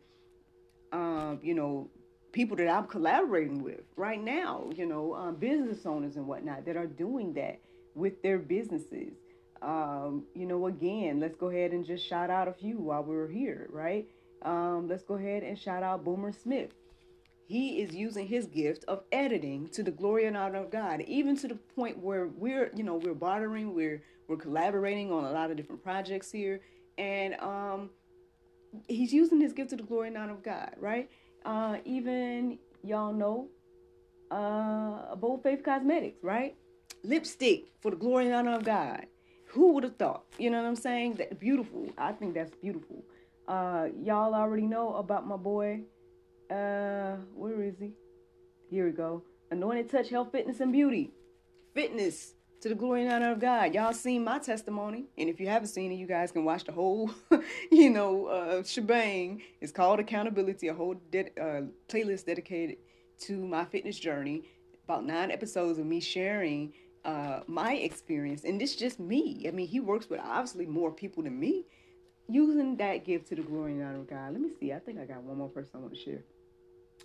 um, 0.93 1.41
you 1.43 1.55
know, 1.55 1.89
people 2.33 2.57
that 2.59 2.69
I'm 2.69 2.87
collaborating 2.87 3.63
with 3.63 3.81
right 3.97 4.23
now. 4.23 4.69
You 4.77 4.85
know, 4.85 5.15
um, 5.15 5.37
business 5.37 5.87
owners 5.87 6.17
and 6.17 6.27
whatnot 6.27 6.67
that 6.67 6.77
are 6.77 6.87
doing 6.87 7.33
that 7.35 7.61
with 7.95 8.23
their 8.23 8.39
businesses. 8.39 9.15
Um, 9.63 10.25
you 10.35 10.47
know, 10.47 10.67
again, 10.67 11.21
let's 11.21 11.37
go 11.37 11.49
ahead 11.49 11.71
and 11.71 11.85
just 11.85 12.07
shout 12.07 12.31
out 12.31 12.49
a 12.49 12.53
few 12.53 12.79
while 12.79 13.05
we're 13.05 13.29
here, 13.29 13.69
right? 13.71 14.07
Um, 14.43 14.89
let's 14.89 15.05
go 15.05 15.15
ahead 15.15 15.45
and 15.45 15.57
shout 15.57 15.83
out 15.83 16.05
Boomer 16.05 16.33
Smith. 16.33 16.73
He 17.47 17.81
is 17.81 17.95
using 17.95 18.27
his 18.27 18.47
gift 18.47 18.85
of 18.89 19.05
editing 19.13 19.69
to 19.69 19.83
the 19.83 19.91
glory 19.91 20.27
and 20.27 20.37
honor 20.37 20.61
of 20.61 20.71
God, 20.71 21.03
even 21.03 21.37
to 21.37 21.49
the 21.49 21.55
point 21.55 21.99
where 21.99 22.27
we're, 22.27 22.71
you 22.75 22.83
know, 22.83 22.97
we're 22.97 23.15
bartering, 23.15 23.75
we're 23.75 24.03
we're 24.29 24.37
collaborating 24.37 25.13
on 25.13 25.25
a 25.25 25.31
lot 25.31 25.51
of 25.51 25.57
different 25.57 25.83
projects 25.83 26.31
here, 26.31 26.61
and 26.97 27.35
um, 27.41 27.91
he's 28.89 29.13
using 29.13 29.41
his 29.41 29.53
gift 29.53 29.71
to 29.71 29.77
the 29.77 29.83
glory 29.83 30.09
and 30.09 30.17
honor 30.17 30.33
of 30.33 30.43
God, 30.43 30.75
right? 30.79 31.11
Uh, 31.45 31.77
even 31.85 32.59
y'all 32.83 33.13
know, 33.13 33.49
uh, 34.31 35.15
Bold 35.17 35.43
Faith 35.43 35.63
Cosmetics, 35.63 36.23
right? 36.23 36.57
Lipstick 37.05 37.67
for 37.81 37.91
the 37.91 37.97
glory 37.97 38.27
and 38.27 38.35
honor 38.35 38.55
of 38.57 38.65
God. 38.65 39.07
Who 39.53 39.73
would 39.75 39.85
have 39.85 39.97
thought? 39.97 40.25
You 40.39 40.51
know 40.51 40.63
what 40.63 40.69
I'm 40.69 40.77
saying? 40.77 41.15
That 41.15 41.39
beautiful. 41.39 41.87
I 41.99 42.13
think 42.13 42.33
that's 42.33 42.55
beautiful. 42.57 43.05
Uh, 43.47 43.89
y'all 44.03 44.35
already 44.35 44.67
know 44.67 44.95
about 44.95 45.27
my 45.27 45.37
boy. 45.37 45.83
Uh, 46.51 47.17
where 47.35 47.63
is 47.63 47.75
he? 47.79 47.93
Here 48.71 48.87
we 48.87 48.93
go. 48.93 49.23
Anointed 49.51 49.91
Touch 49.91 50.09
Health, 50.09 50.33
Fitness, 50.33 50.61
and 50.61 50.73
Beauty. 50.73 51.11
Fitness 51.75 52.35
to 52.63 52.71
the 52.71 52.75
glory 52.75 53.03
and 53.03 53.13
honor 53.13 53.33
of 53.33 53.41
God. 53.41 53.75
Y'all 53.75 53.93
seen 53.93 54.25
my 54.25 54.39
testimony, 54.39 55.05
and 55.19 55.29
if 55.29 55.39
you 55.39 55.49
haven't 55.49 55.69
seen 55.69 55.93
it, 55.93 55.97
you 55.97 56.07
guys 56.07 56.33
can 56.33 56.45
watch 56.45 56.65
the 56.65 56.73
whole, 56.73 57.11
you 57.71 57.91
know, 57.91 58.27
uh, 58.27 58.63
shebang. 58.63 59.43
It's 59.61 59.73
called 59.73 60.01
Accountability, 60.01 60.69
a 60.69 60.75
whole 60.75 60.95
de- 61.11 61.39
uh, 61.39 61.63
playlist 61.89 62.25
dedicated 62.25 62.79
to 63.23 63.45
my 63.47 63.67
fitness 63.67 63.99
journey. 63.99 64.45
About 64.85 65.05
nine 65.05 65.31
episodes 65.31 65.79
of 65.79 65.85
me 65.85 66.01
sharing 66.01 66.73
uh, 67.05 67.41
my 67.47 67.75
experience, 67.75 68.45
and 68.45 68.61
this 68.61 68.77
just 68.77 69.01
me. 69.01 69.45
I 69.49 69.51
mean, 69.51 69.67
he 69.67 69.81
works 69.81 70.09
with 70.09 70.21
obviously 70.21 70.67
more 70.67 70.91
people 70.93 71.23
than 71.23 71.39
me. 71.39 71.65
Using 72.29 72.77
that 72.77 73.05
gift 73.05 73.29
to 73.29 73.35
the 73.35 73.43
glory 73.43 73.73
and 73.73 73.83
honor 73.83 73.99
of 73.99 74.09
God. 74.09 74.33
Let 74.33 74.41
me 74.41 74.51
see. 74.59 74.73
I 74.73 74.79
think 74.79 74.99
I 74.99 75.05
got 75.05 75.23
one 75.23 75.39
more 75.39 75.49
person 75.49 75.71
I 75.75 75.79
want 75.79 75.95
to 75.95 76.01
share. 76.01 76.23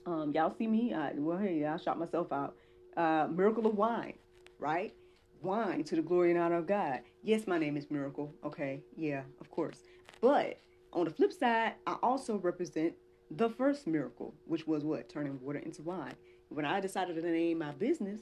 Um, 0.05 0.31
y'all 0.33 0.53
see 0.55 0.67
me? 0.67 0.93
I, 0.93 1.11
well, 1.15 1.37
hey, 1.37 1.65
I 1.65 1.75
shot 1.77 1.97
myself 1.97 2.31
out. 2.31 2.55
Uh, 2.95 3.27
Miracle 3.29 3.65
of 3.65 3.75
Wine, 3.75 4.13
right? 4.59 4.93
Wine 5.41 5.83
to 5.83 5.95
the 5.95 6.01
glory 6.01 6.31
and 6.31 6.39
honor 6.39 6.57
of 6.57 6.67
God. 6.67 7.01
Yes, 7.23 7.47
my 7.47 7.57
name 7.57 7.77
is 7.77 7.89
Miracle. 7.91 8.33
Okay, 8.43 8.83
yeah, 8.95 9.23
of 9.41 9.49
course. 9.51 9.79
But 10.21 10.59
on 10.93 11.05
the 11.05 11.11
flip 11.11 11.33
side, 11.33 11.73
I 11.85 11.97
also 12.01 12.37
represent 12.37 12.93
the 13.31 13.49
first 13.49 13.87
miracle, 13.87 14.33
which 14.45 14.67
was 14.67 14.83
what? 14.83 15.09
Turning 15.09 15.39
water 15.41 15.59
into 15.59 15.81
wine. 15.81 16.15
When 16.49 16.65
I 16.65 16.79
decided 16.79 17.15
to 17.15 17.21
name 17.21 17.57
my 17.59 17.71
business, 17.71 18.21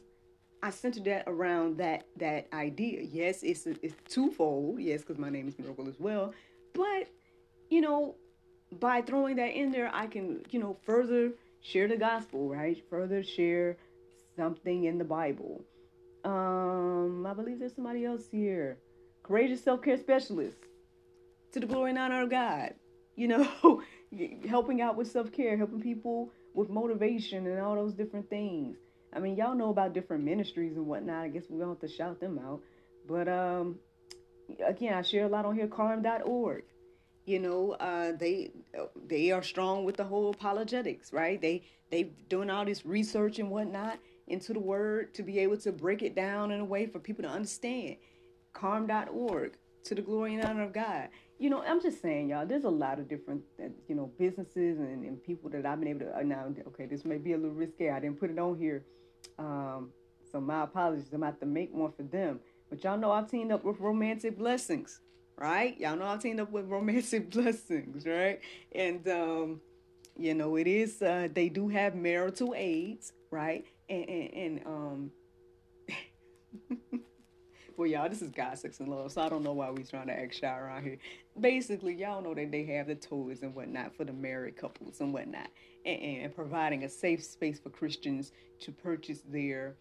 I 0.66 0.72
centered 0.72 1.06
that 1.06 1.26
around 1.28 1.78
that 1.78 2.08
that 2.18 2.48
idea. 2.52 3.04
Yes, 3.04 3.44
it's 3.44 3.68
it's 3.68 3.94
twofold. 4.10 4.80
Yes, 4.80 5.02
because 5.02 5.20
my 5.20 5.30
name 5.30 5.48
is 5.48 5.60
Miracle 5.60 5.88
as 5.88 6.00
well. 6.00 6.34
But 6.74 7.08
you 7.70 7.82
know, 7.82 8.16
by 8.80 9.04
throwing 9.04 9.36
that 9.36 9.56
in 9.56 9.72
there, 9.72 9.92
I 9.94 10.08
can 10.08 10.44
you 10.50 10.60
know 10.60 10.76
further 10.84 11.34
share 11.62 11.88
the 11.88 11.98
gospel, 11.98 12.50
right? 12.50 12.84
Further 12.90 13.22
share 13.22 13.78
something 14.36 14.86
in 14.86 14.98
the 14.98 15.04
Bible. 15.04 15.64
Um, 16.24 17.28
I 17.28 17.36
believe 17.36 17.60
there's 17.60 17.76
somebody 17.76 18.04
else 18.04 18.28
here. 18.32 18.80
Courageous 19.22 19.64
self 19.64 19.84
care 19.84 19.98
specialist. 19.98 20.58
To 21.52 21.60
the 21.60 21.68
glory 21.68 21.92
and 21.92 22.00
honor 22.00 22.24
of 22.24 22.32
God. 22.32 22.74
You 23.16 23.28
know, 23.28 23.84
helping 24.50 24.82
out 24.82 24.98
with 24.98 25.12
self 25.12 25.32
care, 25.32 25.58
helping 25.58 25.80
people 25.80 26.32
with 26.56 26.72
motivation 26.72 27.46
and 27.46 27.62
all 27.62 27.76
those 27.76 27.94
different 27.94 28.32
things. 28.32 28.78
I 29.16 29.20
mean, 29.20 29.38
y'all 29.38 29.56
know 29.56 29.70
about 29.70 29.94
different 29.94 30.24
ministries 30.24 30.76
and 30.76 30.86
whatnot. 30.86 31.24
I 31.24 31.30
guess 31.30 31.46
we 31.50 31.58
don't 31.58 31.70
have 31.70 31.80
to 31.80 31.88
shout 31.88 32.20
them 32.20 32.38
out. 32.46 32.62
But 33.08 33.28
um, 33.30 33.80
again, 34.66 34.94
I 34.94 35.02
share 35.02 35.26
a 35.26 35.30
lot 35.30 35.46
on 35.46 35.56
here. 35.56 35.68
Carm.org. 35.68 36.64
You 37.26 37.40
know, 37.40 37.72
uh, 37.80 38.12
they 38.12 38.52
they 39.08 39.32
are 39.32 39.42
strong 39.42 39.84
with 39.86 39.98
the 39.98 40.04
whole 40.04 40.30
apologetics, 40.30 41.12
right? 41.14 41.42
They 41.42 41.64
they 41.90 42.12
doing 42.30 42.50
all 42.50 42.66
this 42.66 42.86
research 42.86 43.40
and 43.40 43.50
whatnot 43.50 44.00
into 44.28 44.54
the 44.54 44.60
word 44.60 45.14
to 45.16 45.24
be 45.24 45.40
able 45.40 45.58
to 45.58 45.72
break 45.72 46.02
it 46.02 46.16
down 46.16 46.52
in 46.52 46.60
a 46.60 46.66
way 46.66 46.86
for 46.86 47.00
people 47.00 47.24
to 47.24 47.30
understand. 47.30 47.96
Carm.org 48.54 49.58
to 49.86 49.96
the 49.96 50.02
glory 50.02 50.36
and 50.36 50.44
honor 50.44 50.64
of 50.64 50.74
God. 50.74 51.10
You 51.40 51.50
know, 51.50 51.62
I'm 51.62 51.82
just 51.82 52.02
saying, 52.02 52.30
y'all, 52.30 52.46
there's 52.46 52.64
a 52.64 52.70
lot 52.70 52.98
of 53.00 53.10
different, 53.10 53.42
uh, 53.62 53.68
you 53.88 53.96
know, 53.96 54.12
businesses 54.18 54.80
and, 54.80 55.04
and 55.04 55.22
people 55.22 55.50
that 55.52 55.66
I've 55.66 55.80
been 55.80 55.90
able 55.90 56.00
to, 56.02 56.18
uh, 56.18 56.22
now, 56.22 56.46
okay, 56.68 56.86
this 56.86 57.04
may 57.04 57.18
be 57.18 57.34
a 57.34 57.38
little 57.38 57.52
risky. 57.52 57.90
I 57.90 58.00
didn't 58.00 58.20
put 58.20 58.30
it 58.32 58.40
on 58.40 58.58
here 58.58 58.86
um, 59.38 59.92
so 60.32 60.40
my 60.40 60.64
apologies. 60.64 61.08
I'm 61.14 61.24
about 61.24 61.40
to 61.40 61.46
make 61.46 61.74
one 61.74 61.92
for 61.92 62.04
them. 62.04 62.40
But 62.70 62.84
y'all 62.84 62.98
know 62.98 63.12
I've 63.12 63.30
teamed 63.30 63.52
up 63.52 63.64
with 63.64 63.80
Romantic 63.80 64.38
Blessings, 64.38 65.00
right? 65.38 65.80
Y'all 65.80 65.96
know 65.96 66.06
I've 66.06 66.22
teamed 66.22 66.40
up 66.40 66.52
with 66.52 66.66
Romantic 66.68 67.30
Blessings, 67.32 68.06
right? 68.06 68.40
And 68.74 69.08
um, 69.08 69.62
you 70.18 70.34
know 70.34 70.56
it 70.56 70.68
is. 70.68 71.02
Uh, 71.02 71.28
they 71.34 71.50
do 71.50 71.68
have 71.70 71.96
marital 71.96 72.54
aids, 72.56 73.14
right? 73.32 73.66
And 73.90 74.10
and, 74.10 74.34
and 74.34 74.62
um. 74.66 75.12
well, 77.78 77.88
y'all, 77.88 78.08
this 78.10 78.22
is 78.22 78.30
God, 78.30 78.58
Sex, 78.58 78.80
and 78.80 78.88
Love, 78.88 79.12
so 79.12 79.22
I 79.22 79.30
don't 79.30 79.44
know 79.44 79.54
why 79.54 79.70
we 79.70 79.84
trying 79.84 80.08
to 80.08 80.14
act 80.14 80.36
shy 80.36 80.58
around 80.58 80.84
here. 80.84 80.98
Basically, 81.40 81.94
y'all 81.94 82.22
know 82.22 82.34
that 82.34 82.52
they 82.52 82.64
have 82.66 82.88
the 82.88 82.96
toys 82.96 83.42
and 83.42 83.54
whatnot 83.54 83.96
for 83.96 84.06
the 84.06 84.14
married 84.14 84.56
couples 84.56 85.02
and 85.02 85.14
whatnot 85.14 85.50
and, 85.86 86.02
and 86.02 86.36
providing 86.36 86.84
a 86.84 86.90
safe 86.90 87.24
space 87.24 87.60
for 87.60 87.70
Christians 87.70 88.32
to 88.62 88.72
purchase 88.72 89.22
their, 89.28 89.76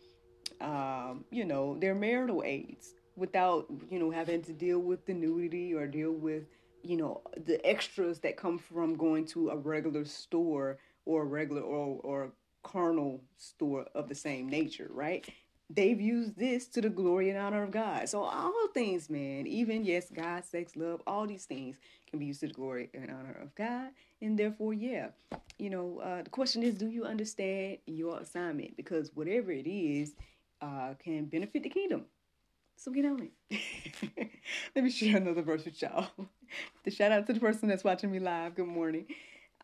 um, 0.60 1.24
you 1.30 1.44
know, 1.44 1.78
their 1.78 1.94
marital 1.94 2.42
aids 2.44 2.94
without, 3.16 3.66
you 3.90 3.98
know, 3.98 4.10
having 4.10 4.42
to 4.42 4.52
deal 4.52 4.80
with 4.80 5.06
the 5.06 5.14
nudity 5.14 5.72
or 5.72 5.86
deal 5.86 6.12
with, 6.12 6.44
you 6.82 6.96
know, 6.96 7.22
the 7.46 7.64
extras 7.64 8.18
that 8.20 8.36
come 8.36 8.58
from 8.58 8.96
going 8.96 9.24
to 9.26 9.50
a 9.50 9.56
regular 9.56 10.04
store 10.04 10.78
or 11.04 11.22
a 11.22 11.26
regular 11.26 11.62
or, 11.62 12.00
or 12.02 12.32
carnal 12.64 13.22
store 13.36 13.86
of 13.94 14.08
the 14.08 14.14
same 14.14 14.48
nature, 14.48 14.90
right? 14.92 15.28
They've 15.74 16.00
used 16.00 16.38
this 16.38 16.68
to 16.68 16.80
the 16.80 16.88
glory 16.88 17.30
and 17.30 17.38
honor 17.38 17.62
of 17.62 17.70
God. 17.70 18.08
So 18.08 18.22
all 18.22 18.68
things, 18.72 19.10
man, 19.10 19.46
even 19.46 19.84
yes, 19.84 20.10
God, 20.10 20.44
sex, 20.44 20.76
love, 20.76 21.02
all 21.06 21.26
these 21.26 21.46
things 21.46 21.78
can 22.08 22.18
be 22.18 22.26
used 22.26 22.40
to 22.40 22.48
the 22.48 22.52
glory 22.52 22.90
and 22.94 23.10
honor 23.10 23.36
of 23.42 23.54
God. 23.54 23.88
And 24.20 24.38
therefore, 24.38 24.72
yeah, 24.72 25.08
you 25.58 25.70
know, 25.70 26.00
uh, 26.00 26.22
the 26.22 26.30
question 26.30 26.62
is, 26.62 26.74
do 26.74 26.86
you 26.86 27.04
understand 27.04 27.78
your 27.86 28.20
assignment? 28.20 28.76
Because 28.76 29.10
whatever 29.14 29.50
it 29.50 29.66
is, 29.66 30.14
uh, 30.60 30.94
can 31.02 31.24
benefit 31.24 31.62
the 31.62 31.68
kingdom. 31.68 32.04
So 32.76 32.90
get 32.90 33.04
on 33.04 33.30
it. 33.50 34.30
Let 34.74 34.84
me 34.84 34.90
share 34.90 35.16
another 35.16 35.42
verse 35.42 35.64
with 35.64 35.80
y'all. 35.80 36.08
the 36.84 36.90
shout 36.90 37.12
out 37.12 37.26
to 37.26 37.32
the 37.32 37.40
person 37.40 37.68
that's 37.68 37.84
watching 37.84 38.10
me 38.10 38.18
live. 38.18 38.54
Good 38.54 38.66
morning. 38.66 39.06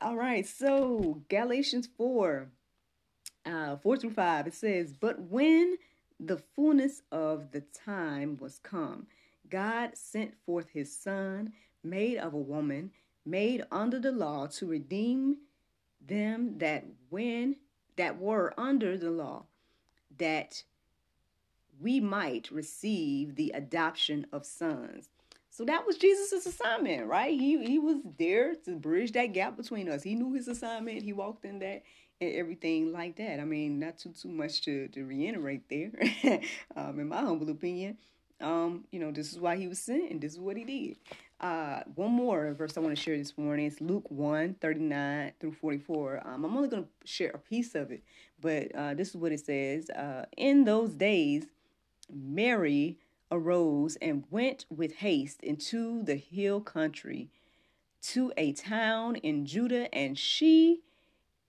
All 0.00 0.17
right, 0.17 0.47
so 0.47 1.23
Galatians 1.29 1.88
4, 1.97 2.49
uh, 3.45 3.76
4 3.76 3.97
through 3.97 4.12
5, 4.12 4.47
it 4.47 4.55
says, 4.55 4.93
But 4.93 5.21
when 5.21 5.76
the 6.22 6.36
fullness 6.36 7.02
of 7.10 7.50
the 7.50 7.62
time 7.62 8.36
was 8.40 8.58
come, 8.58 9.06
God 9.48 9.96
sent 9.96 10.34
forth 10.44 10.68
his 10.68 10.96
son, 10.96 11.52
made 11.82 12.18
of 12.18 12.34
a 12.34 12.38
woman, 12.38 12.92
made 13.24 13.64
under 13.72 13.98
the 13.98 14.12
law, 14.12 14.46
to 14.46 14.66
redeem 14.66 15.38
them 16.06 16.58
that 16.58 16.84
when 17.08 17.56
that 17.96 18.18
were 18.18 18.54
under 18.56 18.96
the 18.96 19.10
law, 19.10 19.44
that 20.18 20.62
we 21.80 22.00
might 22.00 22.50
receive 22.50 23.34
the 23.34 23.50
adoption 23.54 24.26
of 24.32 24.44
sons. 24.44 25.08
So 25.50 25.64
that 25.64 25.86
was 25.86 25.96
Jesus' 25.96 26.46
assignment, 26.46 27.06
right? 27.06 27.38
He 27.38 27.64
he 27.64 27.78
was 27.78 27.96
there 28.18 28.54
to 28.66 28.76
bridge 28.76 29.12
that 29.12 29.32
gap 29.32 29.56
between 29.56 29.88
us. 29.88 30.02
He 30.02 30.14
knew 30.14 30.32
his 30.32 30.48
assignment. 30.48 31.02
He 31.02 31.12
walked 31.12 31.44
in 31.44 31.58
that 31.58 31.82
and 32.20 32.34
everything 32.34 32.92
like 32.92 33.16
that. 33.16 33.40
I 33.40 33.44
mean, 33.44 33.78
not 33.78 33.98
too 33.98 34.10
too 34.10 34.28
much 34.28 34.62
to 34.62 34.88
to 34.88 35.04
reiterate 35.04 35.68
there. 35.68 35.90
um, 36.76 37.00
in 37.00 37.08
my 37.08 37.20
humble 37.20 37.50
opinion, 37.50 37.96
um, 38.40 38.84
you 38.90 39.00
know, 39.00 39.10
this 39.10 39.32
is 39.32 39.38
why 39.38 39.56
he 39.56 39.66
was 39.66 39.78
sent, 39.78 40.10
and 40.10 40.20
this 40.20 40.34
is 40.34 40.40
what 40.40 40.56
he 40.56 40.64
did. 40.64 40.96
Uh, 41.40 41.80
one 41.94 42.10
more 42.10 42.52
verse 42.52 42.76
I 42.76 42.80
want 42.80 42.94
to 42.94 43.02
share 43.02 43.16
this 43.16 43.38
morning 43.38 43.64
is 43.66 43.80
Luke 43.80 44.10
1 44.10 44.56
39 44.60 45.32
through 45.40 45.52
44. 45.52 46.22
Um, 46.26 46.44
I'm 46.44 46.56
only 46.56 46.68
going 46.68 46.84
to 46.84 46.88
share 47.04 47.30
a 47.30 47.38
piece 47.38 47.74
of 47.74 47.90
it, 47.90 48.02
but 48.40 48.74
uh, 48.74 48.94
this 48.94 49.10
is 49.10 49.16
what 49.16 49.32
it 49.32 49.40
says. 49.40 49.88
Uh, 49.90 50.26
in 50.36 50.64
those 50.64 50.90
days, 50.90 51.46
Mary 52.12 52.98
arose 53.30 53.96
and 54.02 54.24
went 54.30 54.66
with 54.68 54.96
haste 54.96 55.42
into 55.42 56.02
the 56.02 56.16
hill 56.16 56.60
country 56.60 57.30
to 58.02 58.32
a 58.36 58.52
town 58.52 59.16
in 59.16 59.46
Judah, 59.46 59.94
and 59.94 60.18
she 60.18 60.80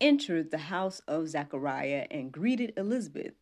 entered 0.01 0.51
the 0.51 0.58
house 0.58 1.01
of 1.08 1.29
Zachariah 1.29 2.08
and 2.12 2.31
greeted 2.31 2.74
Elizabeth. 2.75 3.34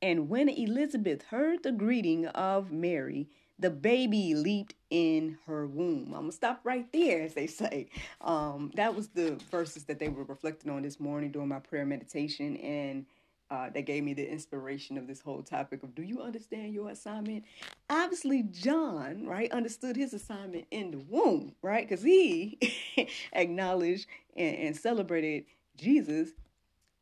And 0.00 0.28
when 0.28 0.48
Elizabeth 0.48 1.22
heard 1.22 1.62
the 1.62 1.70
greeting 1.70 2.26
of 2.26 2.72
Mary, 2.72 3.28
the 3.58 3.70
baby 3.70 4.34
leaped 4.34 4.74
in 4.90 5.38
her 5.46 5.66
womb. 5.66 6.06
I'm 6.08 6.22
gonna 6.22 6.32
stop 6.32 6.60
right 6.64 6.90
there, 6.92 7.22
as 7.22 7.34
they 7.34 7.46
say. 7.46 7.86
Um, 8.20 8.72
that 8.74 8.96
was 8.96 9.08
the 9.08 9.38
verses 9.50 9.84
that 9.84 10.00
they 10.00 10.08
were 10.08 10.24
reflecting 10.24 10.72
on 10.72 10.82
this 10.82 10.98
morning 10.98 11.30
during 11.30 11.48
my 11.48 11.60
prayer 11.60 11.86
meditation, 11.86 12.56
and 12.56 13.06
uh, 13.52 13.68
that 13.70 13.82
gave 13.82 14.02
me 14.02 14.14
the 14.14 14.28
inspiration 14.28 14.96
of 14.96 15.06
this 15.06 15.20
whole 15.20 15.42
topic 15.42 15.82
of 15.82 15.94
do 15.94 16.02
you 16.02 16.22
understand 16.22 16.72
your 16.72 16.88
assignment? 16.88 17.44
Obviously, 17.90 18.42
John, 18.44 19.26
right, 19.26 19.52
understood 19.52 19.94
his 19.94 20.14
assignment 20.14 20.64
in 20.70 20.90
the 20.90 20.98
womb, 20.98 21.54
right, 21.62 21.86
because 21.86 22.02
he 22.02 22.58
acknowledged 23.32 24.06
and, 24.34 24.56
and 24.56 24.76
celebrated 24.76 25.44
Jesus 25.82 26.30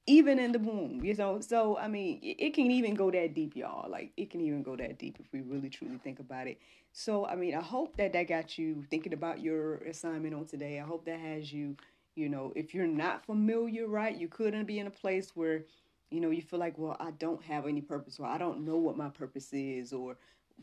even 0.07 0.39
in 0.39 0.51
the 0.53 0.59
womb, 0.59 1.05
you 1.05 1.15
know. 1.15 1.41
So 1.41 1.79
I 1.79 1.89
mean, 1.89 2.19
it 2.23 2.55
can 2.55 2.71
even 2.71 2.95
go 2.95 3.11
that 3.11 3.35
deep, 3.35 3.55
y'all. 3.55 3.89
Like 3.91 4.13
it 4.17 4.31
can 4.31 4.41
even 4.41 4.63
go 4.63 4.77
that 4.77 4.99
deep 4.99 5.17
if 5.21 5.27
we 5.33 5.41
really 5.41 5.71
truly 5.71 5.99
think 5.99 6.19
about 6.19 6.47
it. 6.47 6.59
So 6.93 7.27
I 7.27 7.37
mean, 7.37 7.55
I 7.55 7.63
hope 7.63 7.97
that 7.97 8.13
that 8.15 8.25
got 8.25 8.59
you 8.59 8.85
thinking 8.91 9.13
about 9.13 9.41
your 9.41 9.77
assignment 9.79 10.35
on 10.35 10.47
today. 10.47 10.81
I 10.81 10.85
hope 10.85 11.05
that 11.05 11.21
has 11.21 11.53
you, 11.53 11.77
you 12.17 12.29
know, 12.29 12.53
if 12.57 12.75
you're 12.75 12.87
not 12.87 13.25
familiar, 13.25 13.87
right, 13.87 14.17
you 14.17 14.29
couldn't 14.29 14.65
be 14.65 14.81
in 14.81 14.89
a 14.89 14.91
place 14.91 15.31
where, 15.35 15.65
you 16.11 16.21
know, 16.21 16.31
you 16.31 16.43
feel 16.43 16.59
like, 16.59 16.77
well, 16.77 16.97
I 16.99 17.13
don't 17.13 17.43
have 17.45 17.67
any 17.67 17.81
purpose, 17.81 18.19
or 18.19 18.27
I 18.27 18.39
don't 18.39 18.65
know 18.65 18.77
what 18.77 18.97
my 18.97 19.11
purpose 19.11 19.53
is, 19.53 19.93
or 19.93 20.17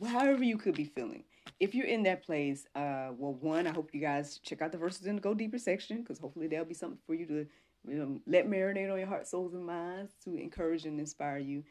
however 0.05 0.43
you 0.43 0.57
could 0.57 0.75
be 0.75 0.85
feeling. 0.85 1.23
If 1.59 1.73
you're 1.73 1.87
in 1.87 2.03
that 2.03 2.23
place, 2.23 2.65
uh, 2.75 3.09
well, 3.17 3.33
one, 3.33 3.65
I 3.65 3.71
hope 3.71 3.91
you 3.93 4.01
guys 4.01 4.39
check 4.39 4.61
out 4.61 4.71
the 4.71 4.77
verses 4.77 5.07
in 5.07 5.15
the 5.15 5.21
Go 5.21 5.33
Deeper 5.33 5.57
section 5.57 6.01
because 6.01 6.19
hopefully 6.19 6.47
there'll 6.47 6.65
be 6.65 6.73
something 6.73 6.99
for 7.07 7.15
you 7.15 7.25
to 7.27 7.47
know, 7.85 8.19
let 8.27 8.47
marinate 8.47 8.91
on 8.91 8.99
your 8.99 9.07
heart, 9.07 9.27
souls, 9.27 9.53
and 9.53 9.65
minds 9.65 10.13
to 10.23 10.35
encourage 10.35 10.85
and 10.85 10.99
inspire 10.99 11.37
you. 11.37 11.63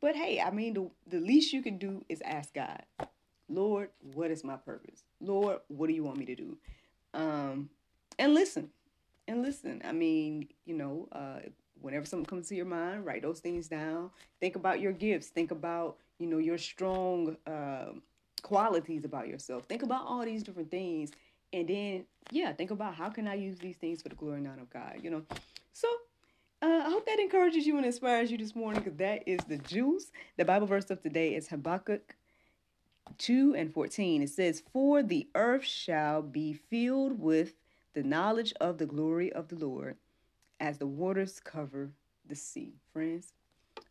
But 0.00 0.16
hey, 0.16 0.40
I 0.40 0.50
mean, 0.50 0.74
the, 0.74 0.90
the 1.06 1.20
least 1.20 1.52
you 1.52 1.62
can 1.62 1.78
do 1.78 2.04
is 2.08 2.20
ask 2.24 2.54
God, 2.54 2.82
Lord, 3.48 3.90
what 4.14 4.30
is 4.30 4.42
my 4.42 4.56
purpose? 4.56 5.04
Lord, 5.20 5.58
what 5.68 5.86
do 5.86 5.92
you 5.92 6.02
want 6.02 6.18
me 6.18 6.24
to 6.26 6.34
do? 6.34 6.58
Um, 7.14 7.70
and 8.18 8.34
listen, 8.34 8.70
and 9.28 9.42
listen. 9.42 9.82
I 9.84 9.92
mean, 9.92 10.48
you 10.64 10.74
know, 10.74 11.08
uh, 11.12 11.40
whenever 11.80 12.06
something 12.06 12.26
comes 12.26 12.48
to 12.48 12.54
your 12.54 12.66
mind, 12.66 13.04
write 13.04 13.22
those 13.22 13.40
things 13.40 13.68
down. 13.68 14.10
Think 14.40 14.56
about 14.56 14.80
your 14.80 14.92
gifts. 14.92 15.28
Think 15.28 15.50
about, 15.50 15.98
you 16.18 16.26
know, 16.26 16.38
your 16.38 16.58
strong 16.58 17.36
uh, 17.46 17.92
qualities 18.42 19.04
about 19.04 19.28
yourself. 19.28 19.64
Think 19.64 19.82
about 19.82 20.06
all 20.06 20.24
these 20.24 20.42
different 20.42 20.70
things. 20.70 21.10
And 21.52 21.68
then, 21.68 22.04
yeah, 22.30 22.52
think 22.52 22.70
about 22.70 22.94
how 22.94 23.10
can 23.10 23.28
I 23.28 23.34
use 23.34 23.58
these 23.58 23.76
things 23.76 24.02
for 24.02 24.08
the 24.08 24.14
glory 24.14 24.38
and 24.38 24.46
honor 24.48 24.62
of 24.62 24.70
God, 24.70 25.00
you 25.02 25.10
know? 25.10 25.22
So 25.72 25.88
uh, 26.62 26.84
I 26.86 26.90
hope 26.90 27.06
that 27.06 27.18
encourages 27.18 27.66
you 27.66 27.76
and 27.76 27.84
inspires 27.84 28.30
you 28.30 28.38
this 28.38 28.54
morning 28.54 28.82
because 28.82 28.98
that 28.98 29.26
is 29.26 29.40
the 29.48 29.58
juice. 29.58 30.12
The 30.36 30.44
Bible 30.44 30.66
verse 30.66 30.90
of 30.90 31.02
today 31.02 31.34
is 31.34 31.48
Habakkuk 31.48 32.16
2 33.18 33.54
and 33.56 33.72
14. 33.72 34.22
It 34.22 34.30
says, 34.30 34.62
For 34.72 35.02
the 35.02 35.28
earth 35.34 35.64
shall 35.64 36.22
be 36.22 36.52
filled 36.52 37.20
with 37.20 37.54
the 37.94 38.02
knowledge 38.02 38.54
of 38.60 38.78
the 38.78 38.86
glory 38.86 39.32
of 39.32 39.48
the 39.48 39.56
Lord 39.56 39.96
as 40.60 40.78
the 40.78 40.86
waters 40.86 41.40
cover 41.40 41.90
the 42.26 42.36
sea. 42.36 42.74
Friends, 42.92 43.32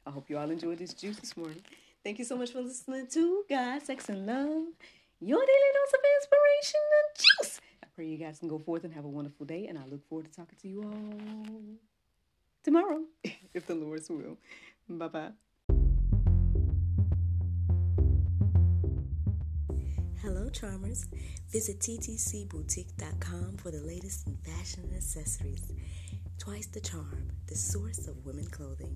I 0.06 0.12
hope 0.12 0.30
you 0.30 0.38
all 0.38 0.50
enjoyed 0.50 0.80
this 0.80 0.94
juice 0.94 1.18
this 1.18 1.38
morning. 1.38 1.62
Thank 2.04 2.18
you 2.18 2.26
so 2.26 2.36
much 2.36 2.52
for 2.52 2.62
listening 2.62 3.08
to 3.08 3.44
God, 3.50 3.82
Sex, 3.84 4.10
and 4.10 4.26
Love, 4.26 4.64
your 5.22 5.40
daily 5.40 5.72
dose 5.74 5.94
of 5.94 6.00
inspiration 6.20 6.82
and 6.98 7.16
juice 7.16 7.62
I 7.84 7.88
pray 7.96 8.08
you 8.08 8.18
guys 8.18 8.40
can 8.40 8.48
go 8.48 8.58
forth 8.58 8.84
and 8.84 8.94
have 8.94 9.06
a 9.06 9.10
wonderful 9.10 9.46
day. 9.46 9.68
And 9.68 9.78
I 9.78 9.86
look 9.86 10.08
forward 10.08 10.26
to 10.26 10.32
talking 10.32 10.58
to 10.62 10.68
you 10.68 10.84
all 10.84 11.78
tomorrow, 12.64 13.04
if 13.54 13.68
the 13.68 13.76
Lord's 13.76 14.10
will. 14.10 14.38
Bye 14.90 15.08
bye. 15.08 15.32
Hello, 20.22 20.50
charmers. 20.50 21.08
Visit 21.52 21.80
ttcboutique.com 21.80 23.58
for 23.58 23.72
the 23.72 23.82
latest 23.82 24.28
in 24.28 24.38
fashion 24.38 24.84
and 24.84 24.96
accessories. 24.96 25.72
Twice 26.38 26.68
the 26.68 26.82
charm, 26.82 27.28
the 27.48 27.56
source 27.56 28.08
of 28.08 28.26
women 28.26 28.46
clothing. 28.46 28.96